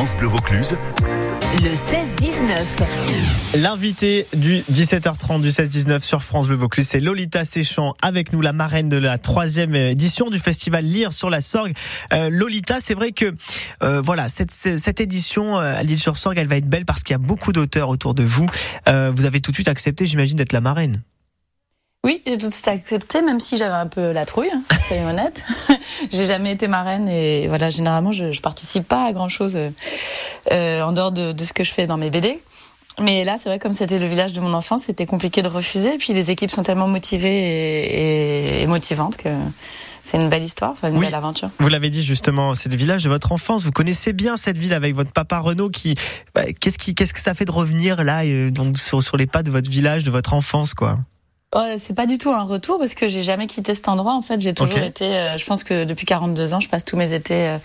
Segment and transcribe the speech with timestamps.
[0.00, 0.78] France Bleu Vaucluse.
[1.62, 3.60] Le 16-19.
[3.60, 8.54] L'invité du 17h30 du 16-19 sur France Bleu Vaucluse, c'est Lolita Séchant avec nous, la
[8.54, 11.74] marraine de la troisième édition du festival Lire sur la Sorgue.
[12.14, 13.34] Euh, Lolita, c'est vrai que
[13.82, 17.02] euh, voilà cette, cette édition euh, à Lire sur Sorgue, elle va être belle parce
[17.02, 18.48] qu'il y a beaucoup d'auteurs autour de vous.
[18.88, 21.02] Euh, vous avez tout de suite accepté, j'imagine, d'être la marraine.
[22.02, 25.08] Oui, j'ai tout de suite accepté, même si j'avais un peu la trouille, hein, soyons
[25.10, 25.44] honnête.
[26.12, 29.58] j'ai jamais été marraine et voilà, généralement, je, je participe pas à grand chose
[30.50, 32.40] euh, en dehors de, de, ce que je fais dans mes BD.
[33.00, 35.94] Mais là, c'est vrai, comme c'était le village de mon enfance, c'était compliqué de refuser.
[35.94, 39.28] Et puis les équipes sont tellement motivées et, et, et motivantes que
[40.02, 41.04] c'est une belle histoire, une Oui.
[41.04, 41.50] belle aventure.
[41.58, 43.62] Vous l'avez dit justement, c'est le village de votre enfance.
[43.64, 45.68] Vous connaissez bien cette ville avec votre papa Renaud.
[45.68, 45.94] Qui,
[46.34, 49.26] bah, qu'est-ce qui, qu'est-ce que ça fait de revenir là, euh, donc sur, sur les
[49.26, 50.98] pas de votre village, de votre enfance, quoi?
[51.52, 54.14] Oh, c'est pas du tout un retour parce que j'ai jamais quitté cet endroit.
[54.14, 55.04] En fait, j'ai toujours été.
[55.06, 57.48] euh, je pense que depuis 42 ans, je passe tous mes étés.
[57.48, 57.58] euh,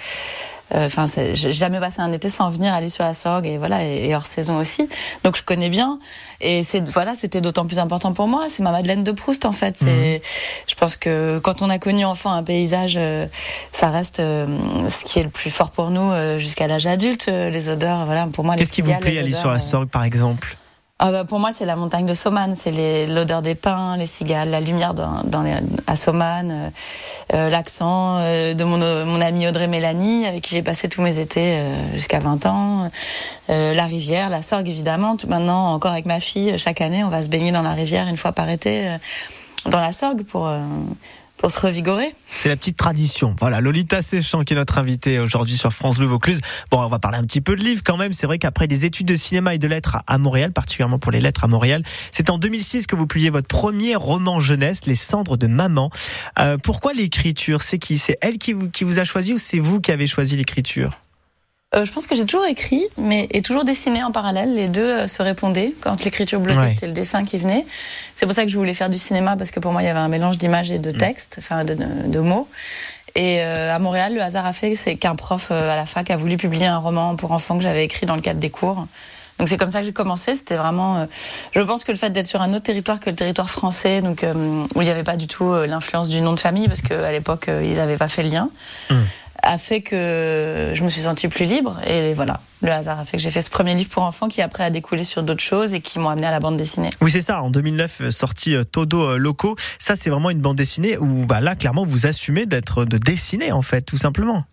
[0.73, 3.59] euh, Enfin, c'est- j'ai jamais passé un été sans venir aller sur la Sorgue et
[3.59, 4.89] voilà et, et hors saison aussi.
[5.23, 5.99] Donc je connais bien
[6.41, 8.45] et c'est voilà, c'était d'autant plus important pour moi.
[8.49, 9.77] C'est ma Madeleine de Proust en fait.
[9.77, 10.23] C'est,
[10.65, 13.27] je pense que quand on a connu enfant un paysage, euh,
[13.71, 14.47] ça reste euh,
[14.89, 17.27] ce qui est le plus fort pour nous euh, jusqu'à l'âge adulte.
[17.29, 18.55] Euh, Les odeurs, voilà, pour moi.
[18.55, 20.57] les Qu'est-ce qui vous plaît les aller sur la euh, Sorgue, par exemple?
[20.97, 24.49] Ah bah pour moi, c'est la montagne de Soman, c'est l'odeur des pins, les cigales,
[24.49, 25.51] la lumière dans, dans les,
[25.87, 26.69] à Soman, euh,
[27.33, 31.19] euh, l'accent euh, de mon, mon amie Audrey Mélanie, avec qui j'ai passé tous mes
[31.19, 32.89] étés euh, jusqu'à 20 ans,
[33.49, 35.17] euh, la rivière, la Sorgue évidemment.
[35.27, 38.17] Maintenant, encore avec ma fille, chaque année, on va se baigner dans la rivière une
[38.17, 38.97] fois par été, euh,
[39.65, 40.61] dans la Sorgue pour euh,
[41.45, 42.11] pour se revigorer.
[42.27, 43.35] C'est la petite tradition.
[43.39, 46.41] Voilà, Lolita Séchant qui est notre invitée aujourd'hui sur France Bleu Vaucluse.
[46.71, 48.13] Bon, on va parler un petit peu de livres quand même.
[48.13, 51.21] C'est vrai qu'après des études de cinéma et de lettres à- Montréal, particulièrement pour les
[51.21, 55.37] lettres à Montréal, c'est en 2006 que vous publiez votre premier roman jeunesse, Les cendres
[55.37, 55.91] de maman.
[56.39, 57.61] Euh, pourquoi l'écriture?
[57.61, 57.99] C'est qui?
[57.99, 60.99] C'est elle qui vous, a choisi ou c'est vous qui avez choisi l'écriture?
[61.83, 64.53] Je pense que j'ai toujours écrit, mais et toujours dessiné en parallèle.
[64.55, 65.73] Les deux euh, se répondaient.
[65.81, 66.69] Quand l'écriture Ouais.
[66.69, 67.65] c'était le dessin qui venait.
[68.15, 69.89] C'est pour ça que je voulais faire du cinéma parce que pour moi, il y
[69.89, 70.97] avait un mélange d'images et de Mm.
[70.97, 72.47] textes, enfin de, de, de mots.
[73.15, 76.09] Et euh, à Montréal, le hasard a fait c'est qu'un prof euh, à la fac
[76.11, 78.87] a voulu publier un roman pour enfants que j'avais écrit dans le cadre des cours.
[79.37, 80.35] Donc c'est comme ça que j'ai commencé.
[80.35, 80.97] C'était vraiment.
[80.97, 81.05] euh,
[81.53, 84.23] je pense que le fait d'être sur un autre territoire que le territoire français, donc
[84.23, 84.33] euh,
[84.75, 87.11] où il n'y avait pas du tout euh, l'influence du nom de famille, parce qu'à
[87.11, 88.49] l'époque euh, ils n'avaient pas fait le lien,
[88.89, 88.95] Mm.
[89.45, 91.79] A fait que je me suis sentie plus libre.
[91.87, 94.41] Et voilà, le hasard a fait que j'ai fait ce premier livre pour enfants qui
[94.41, 96.89] après a découlé sur d'autres choses et qui m'ont amené à la bande dessinée.
[97.01, 97.41] Oui, c'est ça.
[97.41, 99.55] En 2009, euh, sorti euh, Todo euh, Loco.
[99.79, 103.51] Ça, c'est vraiment une bande dessinée où, bah, là, clairement, vous assumez d'être de dessiner,
[103.51, 104.45] en fait, tout simplement.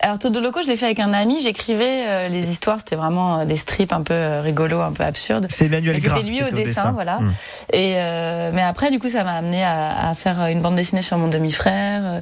[0.00, 1.40] Alors Todo Loco, je l'ai fait avec un ami.
[1.40, 5.02] J'écrivais euh, les histoires, c'était vraiment euh, des strips un peu euh, rigolos, un peu
[5.02, 5.46] absurdes.
[5.48, 5.98] C'est Emmanuel.
[5.98, 7.18] C'était lui au dessin, voilà.
[7.20, 7.34] Mm.
[7.72, 11.00] Et euh, mais après, du coup, ça m'a amené à, à faire une bande dessinée
[11.00, 12.02] sur mon demi-frère.
[12.04, 12.20] euh,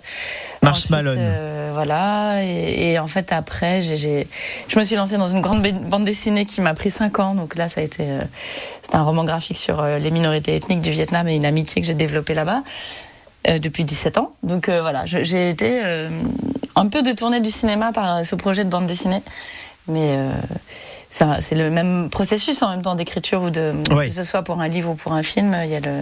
[0.63, 1.11] Marshmallow.
[1.11, 2.45] ensuite, euh, voilà.
[2.45, 4.29] Et, et en fait, après, j'ai, j'ai-
[4.69, 7.35] je me suis lancée dans une grande ba- bande dessinée qui m'a pris cinq ans.
[7.35, 8.21] Donc là, ça a été, euh,
[8.85, 11.89] c'était un roman graphique sur euh, les minorités ethniques du Vietnam et une amitié que
[11.89, 12.63] j'ai développée là-bas.
[13.49, 14.33] Euh, depuis 17 ans.
[14.43, 16.09] Donc euh, voilà, j'ai été euh,
[16.77, 19.23] un peu détournée du cinéma par ce projet de bande dessinée.
[19.87, 20.31] Mais euh,
[21.11, 24.09] c'est le même processus en même temps d'écriture ou de Oui.
[24.09, 25.55] que ce soit pour un livre ou pour un film.
[25.63, 26.01] Il y a le,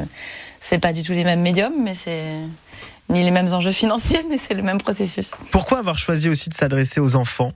[0.60, 2.22] c'est pas du tout les mêmes médiums, mais c'est
[3.08, 5.32] ni les mêmes enjeux financiers, mais c'est le même processus.
[5.50, 7.52] Pourquoi avoir choisi aussi de s'adresser aux enfants?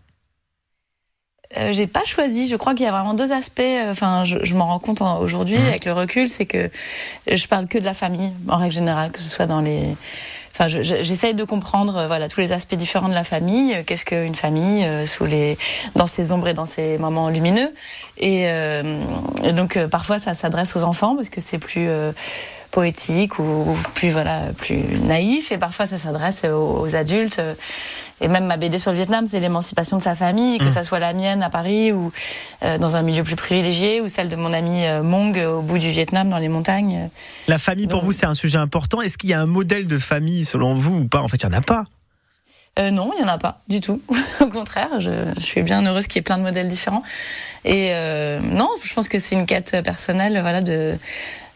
[1.59, 2.49] Euh, j'ai pas choisi.
[2.49, 3.61] Je crois qu'il y a vraiment deux aspects.
[3.61, 5.67] euh, Enfin, je, je m'en rends compte aujourd'hui Mhm.
[5.69, 6.71] avec le recul, c'est que
[7.31, 9.83] je parle que de la famille en règle générale, que ce soit dans les.
[10.53, 13.77] Enfin, je- je- j'essaye de comprendre, euh, voilà, tous les aspects différents de la famille.
[13.87, 15.59] Qu'est-ce qu'une famille sous les,
[15.97, 17.71] dans ses ombres et dans ses moments lumineux.
[18.19, 18.99] Et, euh,
[19.44, 22.12] et donc, parfois, ça s'adresse aux enfants parce que c'est plus euh,
[22.76, 25.50] poétique ou, ou plus voilà, plus naïf.
[25.50, 27.41] Et parfois, ça s'adresse aux, aux adultes.
[28.20, 30.70] et même ma BD sur le Vietnam, c'est l'émancipation de sa famille, que Mm.
[30.70, 32.12] ça soit la mienne à Paris ou
[32.62, 35.78] euh, dans un milieu plus privilégié, ou celle de mon ami euh, Mong au bout
[35.78, 37.09] du Vietnam, dans les montagnes.
[37.48, 39.00] La famille, pour vous, c'est un sujet important.
[39.00, 41.20] Est-ce qu'il y a un modèle de famille, selon vous, ou pas?
[41.22, 41.84] En fait, il n'y en a pas.
[42.78, 44.03] Euh, non, il y en a pas du tout.
[44.41, 47.03] Au contraire, je, je suis bien heureuse qu'il y ait plein de modèles différents.
[47.64, 50.99] Et euh, non, je pense que c'est une quête personnelle, voilà, de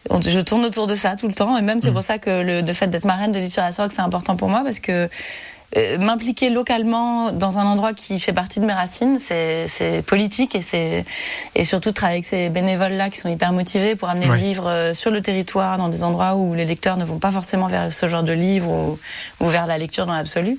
[0.09, 1.93] je tourne autour de ça tout le temps, et même c'est Mm.
[1.93, 4.35] pour ça que le, le fait d'être marraine de l'île sur la Sorgue, c'est important
[4.35, 5.09] pour moi parce que
[5.77, 10.53] euh, m'impliquer localement dans un endroit qui fait partie de mes racines, c'est c'est politique
[10.53, 11.05] et c'est
[11.55, 14.35] et surtout travailler avec ces bénévoles là qui sont hyper motivés pour amener Ouais.
[14.37, 17.31] le livre euh, sur le territoire dans des endroits où les lecteurs ne vont pas
[17.31, 18.99] forcément vers ce genre de livre ou,
[19.39, 20.57] ou vers la lecture dans l'absolu.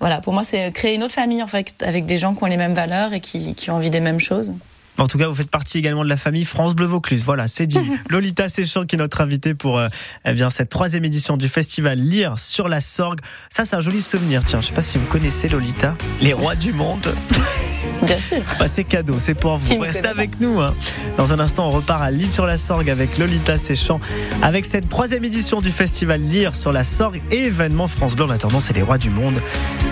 [0.00, 2.46] Voilà, pour moi, c'est créer une autre famille en fait, avec des gens qui ont
[2.46, 4.52] les mêmes valeurs et qui, qui ont envie des mêmes choses.
[4.98, 7.22] En tout cas, vous faites partie également de la famille France Bleu Vaucluse.
[7.24, 7.78] Voilà, c'est dit.
[8.10, 9.88] Lolita Séchant qui est notre invitée pour euh,
[10.24, 13.20] eh bien cette troisième édition du festival Lire sur la Sorgue.
[13.50, 14.42] Ça, c'est un joli souvenir.
[14.44, 17.06] Tiens, je sais pas si vous connaissez Lolita, les rois du monde.
[18.02, 18.38] Bien sûr.
[18.58, 19.78] Bah, c'est cadeau, c'est pour vous.
[19.78, 20.60] Restez avec nous.
[20.60, 20.74] hein.
[21.16, 24.00] Dans un instant, on repart à Lille sur la Sorgue avec Lolita Séchant.
[24.42, 28.24] Avec cette troisième édition du festival Lire sur la Sorgue et événement France Bleu.
[28.26, 29.40] En attendant, c'est les rois du monde.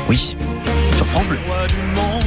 [0.09, 0.37] Oui,
[0.97, 1.39] sur France Bleu.
[1.43, 2.24] Les rois du monde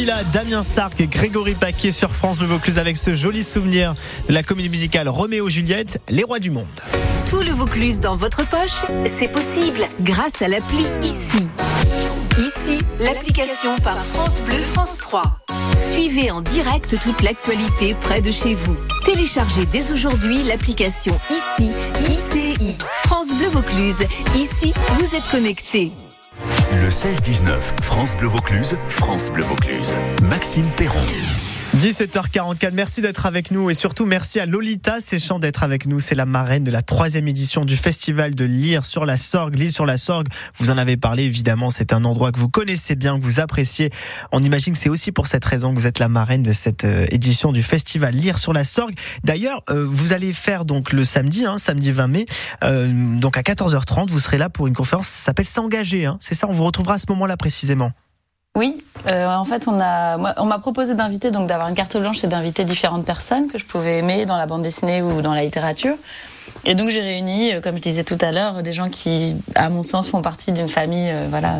[0.00, 3.94] Davila, Damien Sark et Grégory Paquet sur France Bleu Vaucluse avec ce joli souvenir
[4.28, 6.64] de la comédie musicale Roméo Juliette, Les Rois du Monde.
[7.28, 8.82] Tout le Vaucluse dans votre poche,
[9.18, 11.48] c'est possible grâce à l'appli ICI.
[12.38, 15.22] ICI, l'application par France Bleu France 3.
[15.76, 18.76] Suivez en direct toute l'actualité près de chez vous.
[19.04, 21.72] Téléchargez dès aujourd'hui l'application ICI,
[22.08, 23.98] ICI, France Bleu Vaucluse.
[24.34, 25.92] Ici, vous êtes connectés.
[26.72, 29.96] Le 16-19, France Bleu Vaucluse, France Bleu Vaucluse.
[30.22, 31.04] Maxime Perron.
[31.80, 35.98] 17h44, merci d'être avec nous et surtout merci à Lolita Séchant d'être avec nous.
[35.98, 39.54] C'est la marraine de la troisième édition du festival de Lire sur la Sorgue.
[39.54, 42.96] Lire sur la Sorgue, vous en avez parlé évidemment, c'est un endroit que vous connaissez
[42.96, 43.90] bien, que vous appréciez.
[44.30, 46.84] On imagine que c'est aussi pour cette raison que vous êtes la marraine de cette
[46.84, 48.92] euh, édition du festival Lire sur la Sorgue.
[49.24, 52.26] D'ailleurs, euh, vous allez faire donc le samedi, hein, samedi 20 mai,
[52.62, 56.04] euh, donc à 14h30, vous serez là pour une conférence, ça s'appelle S'engager.
[56.04, 56.18] Hein.
[56.20, 57.92] C'est ça, on vous retrouvera à ce moment-là précisément.
[58.58, 58.76] Oui,
[59.06, 62.26] euh, en fait, on a, on m'a proposé d'inviter, donc d'avoir une carte blanche et
[62.26, 65.94] d'inviter différentes personnes que je pouvais aimer dans la bande dessinée ou dans la littérature.
[66.64, 69.68] Et donc j'ai réuni, euh, comme je disais tout à l'heure, des gens qui, à
[69.68, 71.58] mon sens, font partie d'une famille, euh, voilà,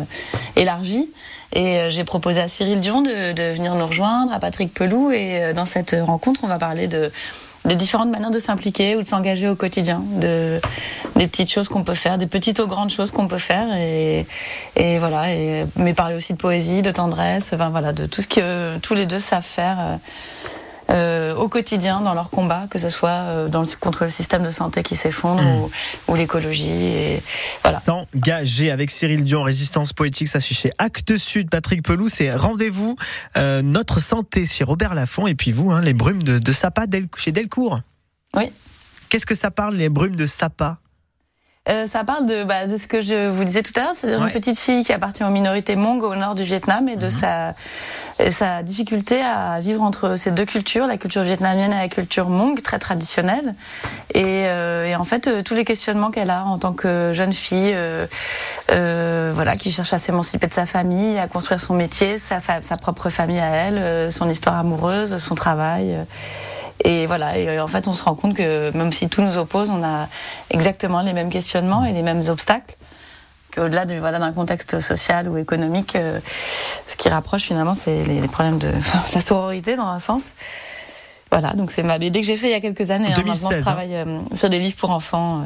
[0.57, 1.09] élargie.
[1.53, 5.11] Et euh, j'ai proposé à Cyril Dion de, de venir nous rejoindre, à Patrick Pelou,
[5.11, 7.09] et dans cette rencontre, on va parler de
[7.65, 10.59] de différentes manières de s'impliquer ou de s'engager au quotidien, de
[11.15, 14.25] des petites choses qu'on peut faire, des petites aux grandes choses qu'on peut faire, et,
[14.75, 15.31] et voilà.
[15.33, 19.05] Et, mais parler aussi de poésie, de tendresse, voilà, de tout ce que tous les
[19.05, 19.77] deux savent faire.
[19.81, 19.97] euh,
[20.91, 24.43] euh, au quotidien dans leur combat, que ce soit euh, dans le, contre le système
[24.43, 25.55] de santé qui s'effondre Mm.
[25.55, 25.71] ou,
[26.09, 27.21] ou l'écologie.
[27.63, 27.79] Voilà.
[27.79, 32.95] S'engager avec Cyril Dion, Résistance Poétique, ça c'est chez Actes Sud, Patrick Pelou, c'est rendez-vous,
[33.37, 36.87] euh, notre santé chez Robert Laffont, et puis vous, hein, les brumes de, de Sapa
[36.87, 37.79] Del- chez Delcourt.
[38.35, 38.51] Oui.
[39.09, 40.77] Qu'est-ce que ça parle, les brumes de Sapa?
[41.69, 44.07] Euh, ça parle de, bah, de ce que je vous disais tout à l'heure, c'est
[44.15, 44.19] Ouais.
[44.19, 47.11] une petite fille qui appartient aux minorités Hmong au nord du Vietnam et de Mhm.
[47.11, 47.53] sa,
[48.17, 52.29] et sa difficulté à vivre entre ces deux cultures, la culture vietnamienne et la culture
[52.29, 53.53] Hmong, très traditionnelle.
[54.15, 57.33] Et, euh, et en fait, euh, tous les questionnements qu'elle a en tant que jeune
[57.33, 58.07] fille, euh,
[58.71, 62.77] euh, voilà, qui cherche à s'émanciper de sa famille, à construire son métier, sa, sa
[62.77, 65.95] propre famille à elle, euh, son histoire amoureuse, son travail.
[66.83, 69.37] Et voilà, et euh, en fait, on se rend compte que même si tout nous
[69.37, 70.07] oppose, on a
[70.49, 72.75] exactement les mêmes questionnements et les mêmes obstacles.
[73.53, 76.19] Qu'au-delà de, voilà, d'un contexte social ou économique, euh,
[76.87, 78.71] ce qui rapproche finalement, c'est les, les problèmes de
[79.13, 80.33] la sororité dans un sens.
[81.31, 83.09] Voilà, donc c'est ma BD que j'ai fait il y a quelques années.
[83.09, 83.13] hein.
[83.15, 83.61] 2016, Maintenant, je hein.
[83.61, 85.39] travaille euh, sur des livres pour enfants.
[85.39, 85.43] euh.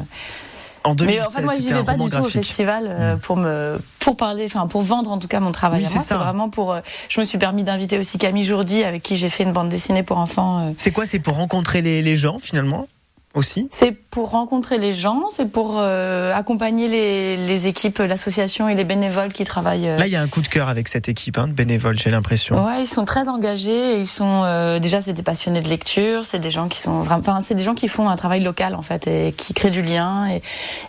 [0.86, 3.36] En 2016, Mais en fait, moi, j'y vais pas du tout au festival euh, pour
[3.36, 5.80] me pour parler, enfin pour vendre en tout cas mon travail.
[5.82, 6.72] Oui, c'est vraiment pour.
[6.72, 9.68] euh, je me suis permis d'inviter aussi Camille Jourdi, avec qui j'ai fait une bande
[9.68, 10.68] dessinée pour enfants.
[10.68, 11.04] euh, C'est quoi?
[11.06, 12.86] C'est pour rencontrer les, les gens finalement?
[13.34, 18.74] Aussi C'est pour rencontrer les gens, c'est pour euh, accompagner les, les équipes, l'association et
[18.74, 19.88] les bénévoles qui travaillent.
[19.88, 21.98] euh, Là, il y a un coup de cœur avec cette équipe hein, de bénévoles,
[21.98, 22.64] j'ai l'impression.
[22.64, 23.96] Ouais, ils sont très engagés.
[23.96, 27.02] et Ils sont euh, déjà c'est des passionnés de lecture, c'est des gens qui sont
[27.02, 29.70] vraiment, enfin c'est des gens qui font un travail local en fait et qui créent
[29.70, 30.26] du lien.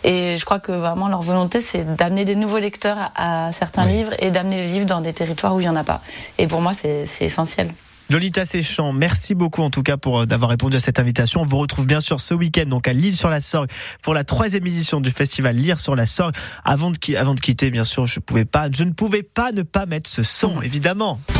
[0.04, 3.52] Et, et je crois que vraiment leur volonté c'est d'amener des nouveaux lecteurs à, à
[3.52, 3.92] certains Oui.
[3.92, 6.00] livres et d'amener les livres dans des territoires où il y en a pas.
[6.38, 7.72] Et pour moi c'est c'est essentiel.
[8.10, 11.42] Lolita Séchant, merci beaucoup en tout cas pour euh, d'avoir répondu à cette invitation.
[11.42, 13.68] On vous retrouve bien sûr ce week-end donc à Lille sur la Sorgue
[14.02, 16.34] pour la troisième édition du festival Lire sur la Sorgue.
[16.64, 19.52] Avant de, qui- avant de quitter, bien sûr, je pouvais pas, je ne pouvais pas
[19.52, 21.20] ne pas mettre ce son, évidemment.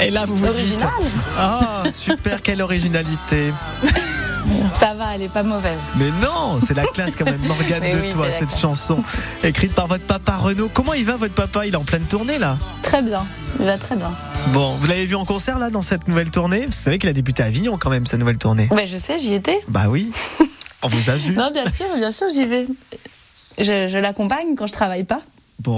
[0.00, 0.86] Et là, vous vous dites,
[1.36, 3.52] ah super, quelle originalité.
[4.78, 5.78] Ça va, elle est pas mauvaise.
[5.96, 8.60] Mais non, c'est la classe quand même, Morgane de oui, toi, cette classe.
[8.60, 9.02] chanson
[9.42, 10.70] écrite par votre papa Renaud.
[10.72, 11.66] Comment il va votre papa?
[11.66, 12.58] Il est en pleine tournée là?
[12.82, 13.26] Très bien,
[13.58, 14.12] il va très bien.
[14.52, 16.60] Bon, vous l'avez vu en concert là dans cette nouvelle tournée?
[16.62, 18.68] Parce que vous savez qu'il a débuté à Avignon quand même, sa nouvelle tournée.
[18.70, 19.58] Ouais, je sais, j'y étais.
[19.68, 20.10] Bah oui,
[20.82, 21.34] on vous a vu.
[21.34, 22.66] Non, bien sûr, bien sûr, j'y vais.
[23.58, 25.20] Je, je l'accompagne quand je travaille pas,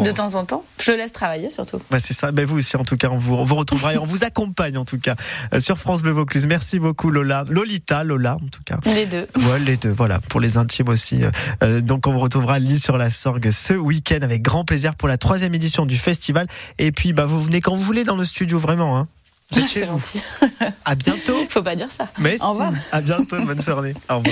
[0.02, 0.64] De temps en temps.
[0.78, 1.78] Je le laisse travailler surtout.
[1.90, 2.32] bah c'est ça.
[2.32, 4.76] Bah vous aussi en tout cas, on vous, on vous retrouvera et on vous accompagne
[4.78, 5.14] en tout cas
[5.52, 6.46] euh, sur France Bleu Vaucluse.
[6.46, 8.78] Merci beaucoup Lola, Lolita, Lola en tout cas.
[8.86, 9.26] Les deux.
[9.36, 11.22] Ouais, les deux, voilà, pour les intimes aussi.
[11.24, 11.30] Euh,
[11.62, 14.94] euh, donc on vous retrouvera à Lille sur la Sorgue ce week-end avec grand plaisir
[14.94, 16.46] pour la troisième édition du festival.
[16.78, 18.96] Et puis bah vous venez quand vous voulez dans le studio vraiment.
[18.98, 19.08] Hein.
[19.52, 19.86] Vous êtes Ah, chez vous.
[19.98, 20.20] gentil.
[20.84, 21.34] À bientôt.
[21.50, 22.06] Faut pas dire ça.
[22.18, 22.72] Mais Au revoir.
[22.72, 22.78] si.
[22.92, 23.44] À bientôt.
[23.44, 23.94] Bonne soirée.
[24.08, 24.22] Au revoir.